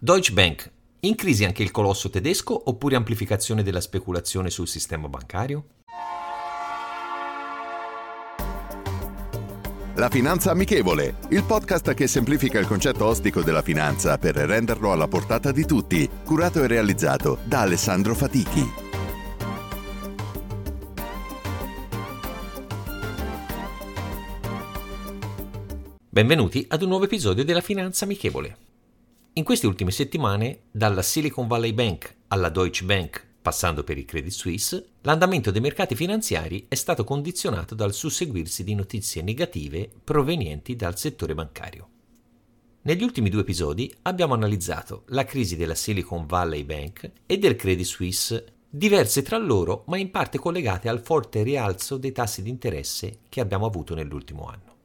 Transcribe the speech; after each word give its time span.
Deutsche 0.00 0.32
Bank. 0.32 0.70
In 1.00 1.16
crisi 1.16 1.44
anche 1.44 1.64
il 1.64 1.72
colosso 1.72 2.08
tedesco 2.08 2.70
oppure 2.70 2.94
amplificazione 2.94 3.64
della 3.64 3.80
speculazione 3.80 4.48
sul 4.48 4.68
sistema 4.68 5.08
bancario? 5.08 5.64
La 9.96 10.08
Finanza 10.08 10.52
Amichevole, 10.52 11.16
il 11.30 11.42
podcast 11.42 11.94
che 11.94 12.06
semplifica 12.06 12.60
il 12.60 12.68
concetto 12.68 13.06
ostico 13.06 13.42
della 13.42 13.62
finanza 13.62 14.18
per 14.18 14.36
renderlo 14.36 14.92
alla 14.92 15.08
portata 15.08 15.50
di 15.50 15.66
tutti, 15.66 16.08
curato 16.24 16.62
e 16.62 16.68
realizzato 16.68 17.38
da 17.42 17.62
Alessandro 17.62 18.14
Fatichi. 18.14 18.86
Benvenuti 26.08 26.64
ad 26.68 26.82
un 26.82 26.88
nuovo 26.88 27.04
episodio 27.04 27.44
della 27.44 27.60
Finanza 27.60 28.04
Amichevole. 28.04 28.67
In 29.38 29.44
queste 29.44 29.68
ultime 29.68 29.92
settimane, 29.92 30.62
dalla 30.68 31.00
Silicon 31.00 31.46
Valley 31.46 31.72
Bank 31.72 32.12
alla 32.26 32.48
Deutsche 32.48 32.84
Bank, 32.84 33.24
passando 33.40 33.84
per 33.84 33.96
il 33.96 34.04
Credit 34.04 34.32
Suisse, 34.32 34.84
l'andamento 35.02 35.52
dei 35.52 35.60
mercati 35.60 35.94
finanziari 35.94 36.66
è 36.66 36.74
stato 36.74 37.04
condizionato 37.04 37.76
dal 37.76 37.94
susseguirsi 37.94 38.64
di 38.64 38.74
notizie 38.74 39.22
negative 39.22 39.88
provenienti 40.02 40.74
dal 40.74 40.98
settore 40.98 41.34
bancario. 41.34 41.88
Negli 42.82 43.04
ultimi 43.04 43.30
due 43.30 43.42
episodi 43.42 43.94
abbiamo 44.02 44.34
analizzato 44.34 45.04
la 45.10 45.24
crisi 45.24 45.54
della 45.54 45.76
Silicon 45.76 46.26
Valley 46.26 46.64
Bank 46.64 47.08
e 47.24 47.38
del 47.38 47.54
Credit 47.54 47.86
Suisse, 47.86 48.44
diverse 48.68 49.22
tra 49.22 49.38
loro 49.38 49.84
ma 49.86 49.98
in 49.98 50.10
parte 50.10 50.38
collegate 50.38 50.88
al 50.88 51.00
forte 51.00 51.44
rialzo 51.44 51.96
dei 51.96 52.10
tassi 52.10 52.42
di 52.42 52.50
interesse 52.50 53.20
che 53.28 53.40
abbiamo 53.40 53.66
avuto 53.66 53.94
nell'ultimo 53.94 54.46
anno. 54.46 54.77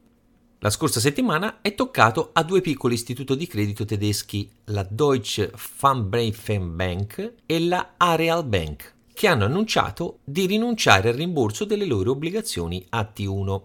La 0.64 0.70
scorsa 0.70 1.02
settimana 1.02 1.60
è 1.60 1.76
toccato 1.76 2.30
a 2.32 2.42
due 2.42 2.62
piccoli 2.62 2.94
istituti 2.94 3.36
di 3.36 3.48
credito 3.48 3.84
tedeschi, 3.84 4.50
la 4.68 4.88
Deutsche 4.90 5.48
Pfandbriefenbank 5.50 7.34
e 7.46 7.60
la 7.60 7.96
Areal 7.98 8.46
Bank, 8.46 8.94
che 9.14 9.28
hanno 9.28 9.44
annunciato 9.44 10.20
di 10.24 10.46
rinunciare 10.46 11.10
al 11.10 11.16
rimborso 11.16 11.66
delle 11.66 11.84
loro 11.84 12.12
obbligazioni 12.12 12.82
a 12.92 13.12
T1. 13.14 13.62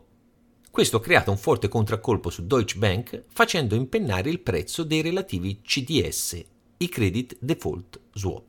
Questo 0.72 0.96
ha 0.96 1.00
creato 1.00 1.30
un 1.30 1.36
forte 1.36 1.68
contraccolpo 1.68 2.30
su 2.30 2.44
Deutsche 2.44 2.78
Bank, 2.78 3.26
facendo 3.28 3.76
impennare 3.76 4.28
il 4.28 4.40
prezzo 4.40 4.82
dei 4.82 5.00
relativi 5.00 5.60
CDS, 5.62 6.44
i 6.78 6.88
Credit 6.88 7.36
Default 7.38 8.00
Swap. 8.14 8.42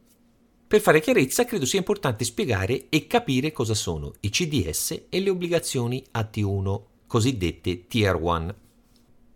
Per 0.67 0.81
fare 0.81 1.01
chiarezza 1.01 1.45
credo 1.45 1.67
sia 1.67 1.77
importante 1.77 2.25
spiegare 2.25 2.87
e 2.89 3.05
capire 3.05 3.51
cosa 3.51 3.75
sono 3.75 4.13
i 4.21 4.31
CDS 4.31 5.03
e 5.07 5.19
le 5.19 5.29
obbligazioni 5.29 6.03
a 6.13 6.27
T1 6.31 6.81
cosiddette 7.09 7.87
Tier 7.87 8.15
1. 8.15 8.55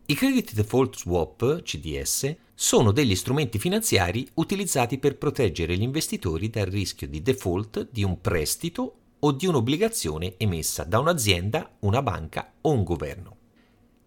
I 0.06 0.14
Credit 0.14 0.54
Default 0.54 0.96
Swap, 0.96 1.64
CDS, 1.64 2.36
sono 2.54 2.92
degli 2.92 3.16
strumenti 3.16 3.58
finanziari 3.58 4.28
utilizzati 4.36 5.00
per 5.00 5.18
proteggere 5.18 5.76
gli 5.76 5.82
investitori 5.82 6.52
dal 6.52 6.68
rischio 6.68 7.08
di 7.08 7.24
default 7.24 7.90
di 7.90 8.04
un 8.04 8.22
prestito 8.22 8.98
o 9.18 9.32
di 9.32 9.48
un'obbligazione 9.48 10.36
emessa 10.38 10.84
da 10.84 11.00
un'azienda, 11.00 11.78
una 11.80 12.04
banca 12.04 12.54
o 12.62 12.70
un 12.70 12.84
governo. 12.84 13.38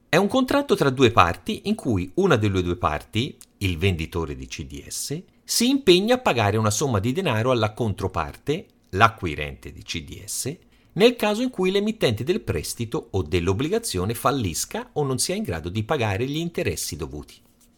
È 0.09 0.15
un 0.15 0.29
contratto 0.29 0.77
tra 0.77 0.91
due 0.91 1.11
parti 1.11 1.63
in 1.65 1.75
cui 1.75 2.09
una 2.15 2.37
delle 2.37 2.63
due 2.63 2.77
parti, 2.77 3.37
il 3.59 3.79
venditore 3.79 4.37
di 4.37 4.47
CDS, 4.47 5.21
si 5.43 5.69
impegna 5.69 6.15
a 6.15 6.19
pagare 6.19 6.57
una 6.57 6.71
somma 6.71 7.01
di 7.01 7.11
denaro 7.11 7.51
alla 7.51 7.73
controparte, 7.73 8.67
l'acquirente 8.91 9.73
di 9.73 9.83
CDS, 9.83 10.57
nel 10.97 11.17
caso 11.17 11.43
in 11.43 11.51
cui 11.51 11.71
l'emittente 11.71 12.25
del 12.25 12.41
prestito 12.41 13.09
o 13.13 13.23
dell'obbligazione 13.23 14.15
fallisca 14.15 14.91
o 14.95 15.05
non 15.05 15.19
sia 15.19 15.35
in 15.35 15.43
grado 15.43 15.69
di 15.69 15.85
pagare 15.85 16.27
gli 16.27 16.37
interessi 16.37 16.97
dovuti. 16.97 17.35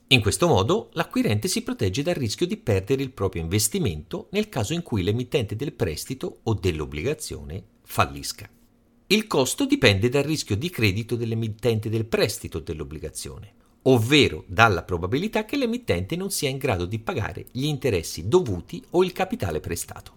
In 0.08 0.22
questo 0.22 0.46
modo 0.46 0.88
l'acquirente 0.92 1.48
si 1.48 1.62
protegge 1.62 2.02
dal 2.02 2.14
rischio 2.14 2.46
di 2.46 2.56
perdere 2.56 3.02
il 3.02 3.10
proprio 3.10 3.42
investimento 3.42 4.28
nel 4.30 4.48
caso 4.48 4.72
in 4.72 4.82
cui 4.82 5.02
l'emittente 5.02 5.56
del 5.56 5.72
prestito 5.72 6.38
o 6.44 6.54
dell'obbligazione 6.54 7.62
fallisca. 7.82 8.48
Il 9.08 9.26
costo 9.26 9.66
dipende 9.66 10.08
dal 10.08 10.22
rischio 10.22 10.56
di 10.56 10.70
credito 10.70 11.16
dell'emittente 11.16 11.88
del 11.88 12.06
prestito 12.06 12.58
o 12.58 12.60
dell'obbligazione, 12.60 13.52
ovvero 13.82 14.44
dalla 14.46 14.82
probabilità 14.82 15.44
che 15.44 15.56
l'emittente 15.56 16.14
non 16.14 16.30
sia 16.30 16.48
in 16.48 16.58
grado 16.58 16.84
di 16.84 16.98
pagare 16.98 17.46
gli 17.50 17.64
interessi 17.64 18.28
dovuti 18.28 18.82
o 18.90 19.02
il 19.02 19.12
capitale 19.12 19.60
prestato. 19.60 20.12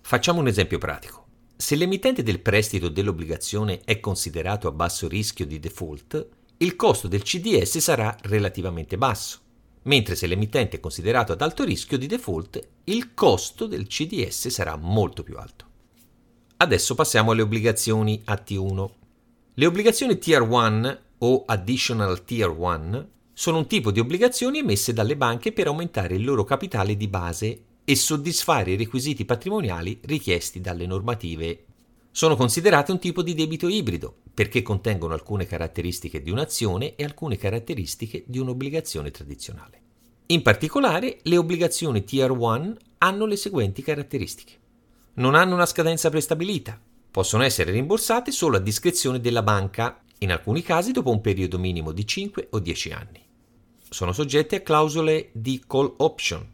Facciamo 0.00 0.40
un 0.40 0.48
esempio 0.48 0.78
pratico. 0.78 1.19
Se 1.60 1.76
l'emittente 1.76 2.22
del 2.22 2.40
prestito 2.40 2.88
dell'obbligazione 2.88 3.82
è 3.84 4.00
considerato 4.00 4.66
a 4.66 4.72
basso 4.72 5.06
rischio 5.06 5.44
di 5.44 5.58
default, 5.60 6.26
il 6.56 6.74
costo 6.74 7.06
del 7.06 7.20
CDS 7.20 7.76
sarà 7.76 8.16
relativamente 8.22 8.96
basso, 8.96 9.40
mentre 9.82 10.14
se 10.14 10.26
l'emittente 10.26 10.78
è 10.78 10.80
considerato 10.80 11.32
ad 11.32 11.42
alto 11.42 11.62
rischio 11.62 11.98
di 11.98 12.06
default, 12.06 12.66
il 12.84 13.12
costo 13.12 13.66
del 13.66 13.86
CDS 13.88 14.48
sarà 14.48 14.74
molto 14.76 15.22
più 15.22 15.36
alto. 15.36 15.66
Adesso 16.56 16.94
passiamo 16.94 17.32
alle 17.32 17.42
obbligazioni 17.42 18.22
AT1. 18.24 18.90
Le 19.52 19.66
obbligazioni 19.66 20.16
Tier 20.16 20.40
1 20.40 20.98
o 21.18 21.44
Additional 21.44 22.24
Tier 22.24 22.48
1 22.48 23.08
sono 23.34 23.58
un 23.58 23.66
tipo 23.66 23.90
di 23.90 24.00
obbligazioni 24.00 24.60
emesse 24.60 24.94
dalle 24.94 25.14
banche 25.14 25.52
per 25.52 25.66
aumentare 25.66 26.14
il 26.14 26.24
loro 26.24 26.42
capitale 26.44 26.96
di 26.96 27.06
base 27.06 27.64
e 27.84 27.96
soddisfare 27.96 28.72
i 28.72 28.76
requisiti 28.76 29.24
patrimoniali 29.24 30.00
richiesti 30.02 30.60
dalle 30.60 30.86
normative. 30.86 31.64
Sono 32.10 32.36
considerate 32.36 32.92
un 32.92 32.98
tipo 32.98 33.22
di 33.22 33.34
debito 33.34 33.68
ibrido 33.68 34.16
perché 34.32 34.62
contengono 34.62 35.14
alcune 35.14 35.46
caratteristiche 35.46 36.22
di 36.22 36.30
un'azione 36.30 36.96
e 36.96 37.04
alcune 37.04 37.36
caratteristiche 37.36 38.24
di 38.26 38.38
un'obbligazione 38.38 39.10
tradizionale. 39.10 39.80
In 40.26 40.42
particolare, 40.42 41.18
le 41.22 41.36
obbligazioni 41.36 42.04
Tier 42.04 42.30
1 42.30 42.76
hanno 42.98 43.26
le 43.26 43.36
seguenti 43.36 43.82
caratteristiche. 43.82 44.58
Non 45.14 45.34
hanno 45.34 45.54
una 45.54 45.66
scadenza 45.66 46.08
prestabilita, 46.08 46.80
possono 47.10 47.42
essere 47.42 47.72
rimborsate 47.72 48.30
solo 48.30 48.56
a 48.56 48.60
discrezione 48.60 49.20
della 49.20 49.42
banca, 49.42 50.00
in 50.18 50.30
alcuni 50.30 50.62
casi 50.62 50.92
dopo 50.92 51.10
un 51.10 51.20
periodo 51.20 51.58
minimo 51.58 51.92
di 51.92 52.06
5 52.06 52.48
o 52.50 52.58
10 52.60 52.92
anni. 52.92 53.20
Sono 53.88 54.12
soggette 54.12 54.56
a 54.56 54.60
clausole 54.60 55.30
di 55.32 55.62
call 55.66 55.94
option, 55.96 56.46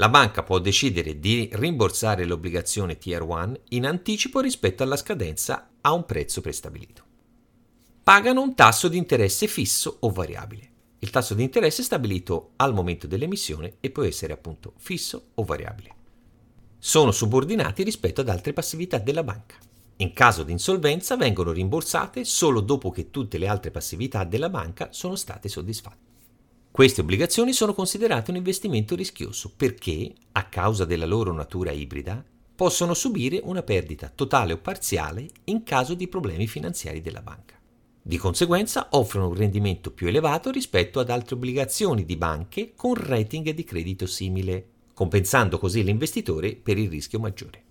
la 0.00 0.08
banca 0.08 0.42
può 0.42 0.58
decidere 0.60 1.20
di 1.20 1.50
rimborsare 1.52 2.24
l'obbligazione 2.24 2.96
Tier 2.96 3.20
1 3.20 3.54
in 3.68 3.84
anticipo 3.84 4.40
rispetto 4.40 4.82
alla 4.82 4.96
scadenza 4.96 5.72
a 5.82 5.92
un 5.92 6.06
prezzo 6.06 6.40
prestabilito. 6.40 7.04
Pagano 8.02 8.40
un 8.40 8.54
tasso 8.54 8.88
di 8.88 8.96
interesse 8.96 9.46
fisso 9.46 9.98
o 10.00 10.10
variabile. 10.10 10.68
Il 11.00 11.10
tasso 11.10 11.34
di 11.34 11.42
interesse 11.42 11.82
è 11.82 11.84
stabilito 11.84 12.52
al 12.56 12.72
momento 12.72 13.06
dell'emissione 13.06 13.74
e 13.80 13.90
può 13.90 14.02
essere 14.02 14.32
appunto 14.32 14.72
fisso 14.78 15.32
o 15.34 15.44
variabile. 15.44 15.94
Sono 16.78 17.10
subordinati 17.10 17.82
rispetto 17.82 18.22
ad 18.22 18.30
altre 18.30 18.54
passività 18.54 18.96
della 18.96 19.22
banca. 19.22 19.56
In 19.96 20.14
caso 20.14 20.44
di 20.44 20.52
insolvenza 20.52 21.18
vengono 21.18 21.52
rimborsate 21.52 22.24
solo 22.24 22.62
dopo 22.62 22.90
che 22.90 23.10
tutte 23.10 23.36
le 23.36 23.48
altre 23.48 23.70
passività 23.70 24.24
della 24.24 24.48
banca 24.48 24.88
sono 24.92 25.14
state 25.14 25.50
soddisfatte. 25.50 26.09
Queste 26.70 27.00
obbligazioni 27.00 27.52
sono 27.52 27.74
considerate 27.74 28.30
un 28.30 28.36
investimento 28.36 28.94
rischioso 28.94 29.52
perché, 29.56 30.12
a 30.32 30.44
causa 30.44 30.84
della 30.84 31.04
loro 31.04 31.32
natura 31.32 31.72
ibrida, 31.72 32.24
possono 32.54 32.94
subire 32.94 33.40
una 33.42 33.62
perdita 33.62 34.10
totale 34.14 34.52
o 34.52 34.58
parziale 34.58 35.28
in 35.44 35.64
caso 35.64 35.94
di 35.94 36.06
problemi 36.06 36.46
finanziari 36.46 37.00
della 37.00 37.22
banca. 37.22 37.58
Di 38.00 38.16
conseguenza 38.16 38.88
offrono 38.92 39.28
un 39.28 39.34
rendimento 39.34 39.90
più 39.90 40.06
elevato 40.06 40.50
rispetto 40.50 41.00
ad 41.00 41.10
altre 41.10 41.34
obbligazioni 41.34 42.04
di 42.04 42.16
banche 42.16 42.72
con 42.76 42.94
rating 42.94 43.50
di 43.50 43.64
credito 43.64 44.06
simile, 44.06 44.68
compensando 44.94 45.58
così 45.58 45.82
l'investitore 45.82 46.54
per 46.54 46.78
il 46.78 46.88
rischio 46.88 47.18
maggiore. 47.18 47.64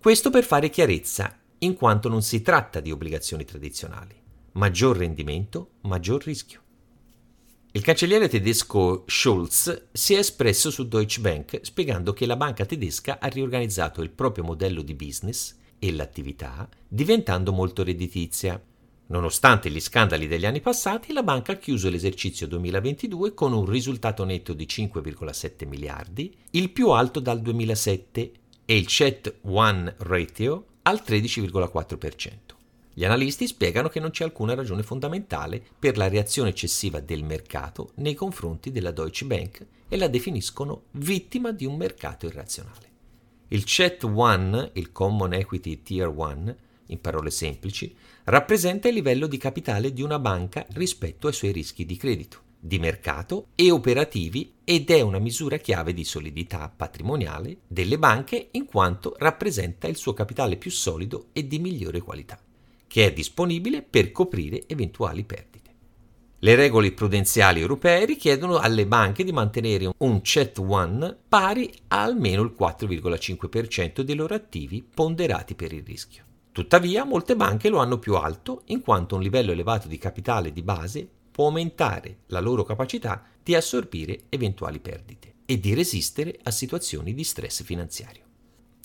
Questo 0.00 0.30
per 0.30 0.44
fare 0.44 0.70
chiarezza, 0.70 1.38
in 1.58 1.74
quanto 1.74 2.08
non 2.08 2.22
si 2.22 2.40
tratta 2.40 2.80
di 2.80 2.90
obbligazioni 2.90 3.44
tradizionali. 3.44 4.14
Maggior 4.52 4.96
rendimento, 4.96 5.72
maggior 5.82 6.24
rischio. 6.24 6.61
Il 7.74 7.80
cancelliere 7.80 8.28
tedesco 8.28 9.04
Scholz 9.06 9.88
si 9.92 10.12
è 10.12 10.18
espresso 10.18 10.70
su 10.70 10.86
Deutsche 10.86 11.22
Bank 11.22 11.60
spiegando 11.62 12.12
che 12.12 12.26
la 12.26 12.36
banca 12.36 12.66
tedesca 12.66 13.18
ha 13.18 13.28
riorganizzato 13.28 14.02
il 14.02 14.10
proprio 14.10 14.44
modello 14.44 14.82
di 14.82 14.92
business 14.92 15.56
e 15.78 15.90
l'attività 15.90 16.68
diventando 16.86 17.50
molto 17.50 17.82
redditizia. 17.82 18.62
Nonostante 19.06 19.70
gli 19.70 19.80
scandali 19.80 20.28
degli 20.28 20.44
anni 20.44 20.60
passati, 20.60 21.14
la 21.14 21.22
banca 21.22 21.52
ha 21.52 21.56
chiuso 21.56 21.88
l'esercizio 21.88 22.46
2022 22.46 23.32
con 23.32 23.54
un 23.54 23.64
risultato 23.64 24.24
netto 24.24 24.52
di 24.52 24.66
5,7 24.66 25.66
miliardi, 25.66 26.36
il 26.50 26.68
più 26.68 26.90
alto 26.90 27.20
dal 27.20 27.40
2007, 27.40 28.32
e 28.66 28.76
il 28.76 28.86
CET 28.86 29.36
1 29.40 29.94
ratio 29.96 30.66
al 30.82 31.02
13,4%. 31.02 32.51
Gli 32.94 33.06
analisti 33.06 33.46
spiegano 33.46 33.88
che 33.88 34.00
non 34.00 34.10
c'è 34.10 34.22
alcuna 34.22 34.54
ragione 34.54 34.82
fondamentale 34.82 35.62
per 35.78 35.96
la 35.96 36.08
reazione 36.08 36.50
eccessiva 36.50 37.00
del 37.00 37.24
mercato 37.24 37.92
nei 37.96 38.12
confronti 38.12 38.70
della 38.70 38.90
Deutsche 38.90 39.24
Bank 39.24 39.66
e 39.88 39.96
la 39.96 40.08
definiscono 40.08 40.84
vittima 40.92 41.52
di 41.52 41.64
un 41.64 41.76
mercato 41.76 42.26
irrazionale. 42.26 42.90
Il 43.48 43.64
CET 43.64 44.02
1, 44.02 44.70
il 44.74 44.92
Common 44.92 45.32
Equity 45.32 45.82
Tier 45.82 46.08
1, 46.08 46.56
in 46.86 47.00
parole 47.00 47.30
semplici, 47.30 47.96
rappresenta 48.24 48.88
il 48.88 48.94
livello 48.94 49.26
di 49.26 49.38
capitale 49.38 49.94
di 49.94 50.02
una 50.02 50.18
banca 50.18 50.66
rispetto 50.72 51.28
ai 51.28 51.32
suoi 51.32 51.52
rischi 51.52 51.86
di 51.86 51.96
credito, 51.96 52.40
di 52.58 52.78
mercato 52.78 53.46
e 53.54 53.70
operativi 53.70 54.56
ed 54.64 54.90
è 54.90 55.00
una 55.00 55.18
misura 55.18 55.56
chiave 55.56 55.94
di 55.94 56.04
solidità 56.04 56.70
patrimoniale 56.74 57.60
delle 57.66 57.98
banche 57.98 58.48
in 58.50 58.66
quanto 58.66 59.14
rappresenta 59.16 59.88
il 59.88 59.96
suo 59.96 60.12
capitale 60.12 60.56
più 60.56 60.70
solido 60.70 61.28
e 61.32 61.46
di 61.46 61.58
migliore 61.58 62.00
qualità 62.00 62.38
che 62.92 63.06
è 63.06 63.12
disponibile 63.14 63.80
per 63.80 64.12
coprire 64.12 64.64
eventuali 64.66 65.24
perdite. 65.24 65.70
Le 66.40 66.54
regole 66.54 66.92
prudenziali 66.92 67.58
europee 67.58 68.04
richiedono 68.04 68.58
alle 68.58 68.86
banche 68.86 69.24
di 69.24 69.32
mantenere 69.32 69.90
un 69.96 70.20
CET1 70.22 71.16
pari 71.26 71.72
a 71.88 72.02
almeno 72.02 72.42
il 72.42 72.54
4,5% 72.54 74.02
dei 74.02 74.14
loro 74.14 74.34
attivi 74.34 74.86
ponderati 74.94 75.54
per 75.54 75.72
il 75.72 75.82
rischio. 75.82 76.24
Tuttavia, 76.52 77.04
molte 77.04 77.34
banche 77.34 77.70
lo 77.70 77.78
hanno 77.78 77.98
più 77.98 78.14
alto 78.14 78.60
in 78.66 78.82
quanto 78.82 79.14
un 79.14 79.22
livello 79.22 79.52
elevato 79.52 79.88
di 79.88 79.96
capitale 79.96 80.52
di 80.52 80.62
base 80.62 81.08
può 81.30 81.46
aumentare 81.46 82.18
la 82.26 82.40
loro 82.40 82.62
capacità 82.62 83.24
di 83.42 83.54
assorbire 83.54 84.24
eventuali 84.28 84.80
perdite 84.80 85.36
e 85.46 85.58
di 85.58 85.72
resistere 85.72 86.38
a 86.42 86.50
situazioni 86.50 87.14
di 87.14 87.24
stress 87.24 87.62
finanziario. 87.62 88.31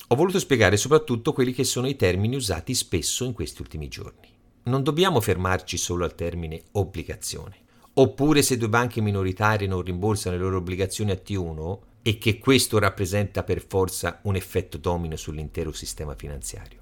Ho 0.09 0.15
voluto 0.15 0.39
spiegare 0.39 0.77
soprattutto 0.77 1.33
quelli 1.33 1.51
che 1.51 1.65
sono 1.65 1.85
i 1.85 1.97
termini 1.97 2.37
usati 2.37 2.73
spesso 2.73 3.25
in 3.25 3.33
questi 3.33 3.61
ultimi 3.61 3.89
giorni. 3.89 4.29
Non 4.63 4.81
dobbiamo 4.81 5.19
fermarci 5.19 5.75
solo 5.75 6.05
al 6.05 6.15
termine 6.15 6.63
obbligazione. 6.73 7.57
Oppure 7.95 8.41
se 8.41 8.55
due 8.55 8.69
banche 8.69 9.01
minoritarie 9.01 9.67
non 9.67 9.81
rimborsano 9.81 10.37
le 10.37 10.41
loro 10.41 10.57
obbligazioni 10.57 11.11
a 11.11 11.21
T1 11.21 11.79
e 12.03 12.17
che 12.19 12.37
questo 12.37 12.79
rappresenta 12.79 13.43
per 13.43 13.61
forza 13.67 14.21
un 14.23 14.37
effetto 14.37 14.77
domino 14.77 15.17
sull'intero 15.17 15.73
sistema 15.73 16.15
finanziario. 16.15 16.79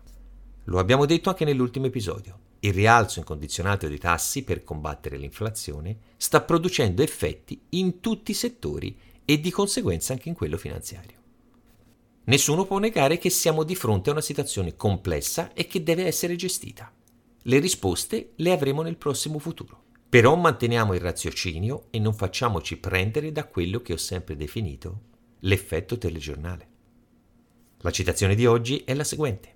Lo 0.65 0.77
abbiamo 0.77 1.07
detto 1.07 1.29
anche 1.29 1.45
nell'ultimo 1.45 1.87
episodio. 1.87 2.37
Il 2.59 2.73
rialzo 2.73 3.17
incondizionato 3.17 3.87
dei 3.87 3.97
tassi 3.97 4.43
per 4.43 4.63
combattere 4.63 5.17
l'inflazione 5.17 5.97
sta 6.17 6.41
producendo 6.41 7.01
effetti 7.01 7.59
in 7.69 8.01
tutti 8.01 8.31
i 8.31 8.35
settori 8.35 8.95
e 9.25 9.39
di 9.39 9.49
conseguenza 9.49 10.13
anche 10.13 10.29
in 10.29 10.35
quello 10.35 10.57
finanziario. 10.57 11.23
Nessuno 12.25 12.65
può 12.65 12.79
negare 12.79 13.17
che 13.17 13.29
siamo 13.29 13.63
di 13.63 13.75
fronte 13.75 14.09
a 14.09 14.13
una 14.13 14.21
situazione 14.21 14.75
complessa 14.75 15.53
e 15.53 15.67
che 15.67 15.83
deve 15.83 16.05
essere 16.05 16.35
gestita. 16.35 16.91
Le 17.43 17.59
risposte 17.59 18.31
le 18.37 18.51
avremo 18.51 18.81
nel 18.81 18.97
prossimo 18.97 19.37
futuro. 19.37 19.83
Però 20.09 20.35
manteniamo 20.35 20.95
il 20.95 21.01
raziocinio 21.01 21.87
e 21.91 21.99
non 21.99 22.15
facciamoci 22.15 22.77
prendere 22.77 23.31
da 23.31 23.45
quello 23.45 23.81
che 23.81 23.93
ho 23.93 23.97
sempre 23.97 24.35
definito 24.35 25.13
l'effetto 25.41 25.97
telegiornale. 25.97 26.67
La 27.79 27.91
citazione 27.91 28.33
di 28.33 28.47
oggi 28.47 28.77
è 28.83 28.95
la 28.95 29.03
seguente. 29.03 29.53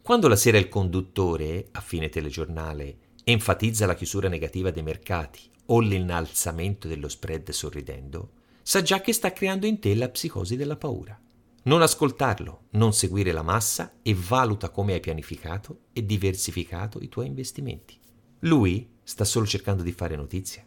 Quando 0.00 0.28
la 0.28 0.36
sera 0.36 0.58
il 0.58 0.68
conduttore, 0.68 1.68
a 1.72 1.80
fine 1.80 2.08
telegiornale, 2.08 2.98
enfatizza 3.24 3.86
la 3.86 3.94
chiusura 3.96 4.28
negativa 4.28 4.70
dei 4.70 4.82
mercati 4.84 5.40
o 5.66 5.80
l'innalzamento 5.80 6.86
dello 6.86 7.08
spread 7.08 7.50
sorridendo, 7.50 8.30
sa 8.62 8.82
già 8.82 9.00
che 9.00 9.12
sta 9.12 9.32
creando 9.32 9.66
in 9.66 9.80
te 9.80 9.94
la 9.96 10.08
psicosi 10.08 10.56
della 10.56 10.76
paura. 10.76 11.18
Non 11.66 11.80
ascoltarlo, 11.80 12.66
non 12.72 12.92
seguire 12.92 13.32
la 13.32 13.40
massa 13.40 13.94
e 14.02 14.14
valuta 14.14 14.68
come 14.68 14.92
hai 14.92 15.00
pianificato 15.00 15.84
e 15.94 16.04
diversificato 16.04 17.00
i 17.00 17.08
tuoi 17.08 17.26
investimenti. 17.26 17.98
Lui 18.40 18.86
sta 19.02 19.24
solo 19.24 19.46
cercando 19.46 19.82
di 19.82 19.92
fare 19.92 20.14
notizia. 20.14 20.62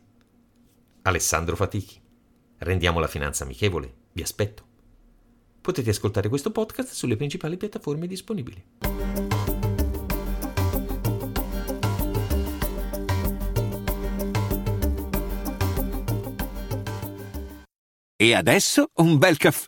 Alessandro 1.03 1.55
Fatichi. 1.55 2.01
Rendiamo 2.57 2.99
la 2.99 3.05
finanza 3.05 3.43
amichevole. 3.43 3.93
Vi 4.11 4.23
aspetto. 4.23 4.65
Potete 5.61 5.91
ascoltare 5.91 6.29
questo 6.29 6.49
podcast 6.49 6.91
sulle 6.93 7.15
principali 7.15 7.57
piattaforme 7.57 8.07
disponibili. 8.07 8.65
E 18.15 18.33
adesso 18.33 18.89
un 18.95 19.19
bel 19.19 19.37
caffè 19.37 19.67